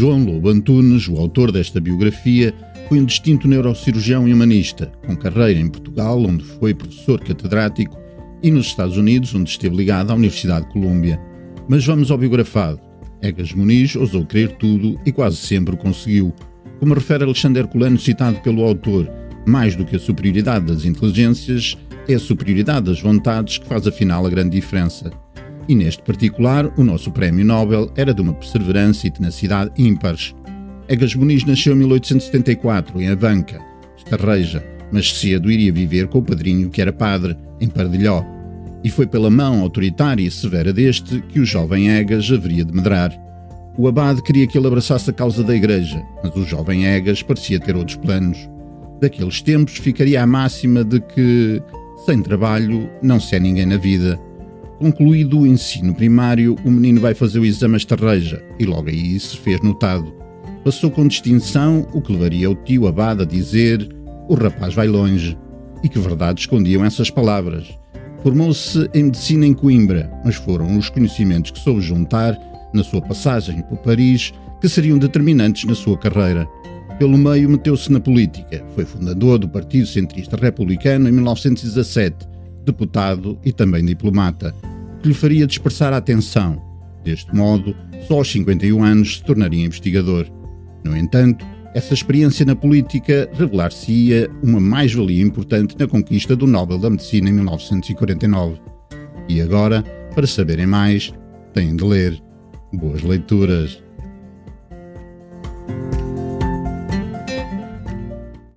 [0.00, 2.54] João Lobo Antunes, o autor desta biografia,
[2.88, 8.00] foi um distinto neurocirurgião e humanista, com carreira em Portugal, onde foi professor catedrático,
[8.42, 11.20] e nos Estados Unidos, onde esteve ligado à Universidade de Colômbia.
[11.68, 12.80] Mas vamos ao biografado.
[13.20, 16.32] Egas Muniz ousou crer tudo e quase sempre o conseguiu.
[16.78, 19.06] Como refere Alexandre Herculano, citado pelo autor,
[19.46, 21.76] mais do que a superioridade das inteligências,
[22.08, 25.10] é a superioridade das vontades que faz afinal a grande diferença.
[25.70, 30.34] E neste particular, o nosso prémio Nobel era de uma perseverança e tenacidade ímpares.
[30.88, 33.60] Egas Muniz nasceu em 1874, em Avanca,
[33.96, 38.24] Estarreja, mas cedo iria viver com o padrinho que era padre, em Pardilhó.
[38.82, 43.16] E foi pela mão autoritária e severa deste que o jovem Egas haveria de medrar.
[43.78, 47.60] O abade queria que ele abraçasse a causa da igreja, mas o jovem Egas parecia
[47.60, 48.38] ter outros planos.
[49.00, 51.62] Daqueles tempos ficaria a máxima de que,
[52.06, 54.18] sem trabalho, não se é ninguém na vida.
[54.80, 59.36] Concluído o ensino primário, o menino vai fazer o exame Estarreja e logo aí se
[59.36, 60.10] fez notado.
[60.64, 63.86] Passou com distinção, o que levaria o tio Abade a dizer:
[64.26, 65.36] O rapaz vai longe.
[65.84, 67.68] E que verdade escondiam essas palavras.
[68.22, 72.38] Formou-se em medicina em Coimbra, mas foram os conhecimentos que soube juntar
[72.72, 76.48] na sua passagem por Paris que seriam determinantes na sua carreira.
[76.98, 78.64] Pelo meio, meteu-se na política.
[78.74, 82.26] Foi fundador do Partido Centrista Republicano em 1917,
[82.64, 84.54] deputado e também diplomata,
[85.00, 86.60] que lhe faria dispersar a atenção.
[87.04, 87.74] Deste modo,
[88.06, 90.26] só aos 51 anos se tornaria investigador.
[90.84, 96.90] No entanto, essa experiência na política revelar-se-ia uma mais-valia importante na conquista do Nobel da
[96.90, 98.60] Medicina em 1949.
[99.28, 99.82] E agora,
[100.14, 101.12] para saberem mais,
[101.54, 102.20] têm de ler.
[102.72, 103.82] Boas leituras!